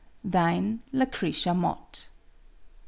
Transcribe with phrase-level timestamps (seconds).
[0.23, 2.07] "Thine, "LUCRETIA MOTT."